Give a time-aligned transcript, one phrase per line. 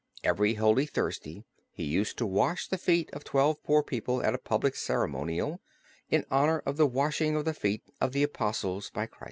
[0.23, 4.39] Every Holy Thursday he used to wash the feet of twelve poor people at a
[4.39, 5.61] public ceremonial,
[6.09, 9.19] in honor of the washing of the feet of the Apostles by Christ.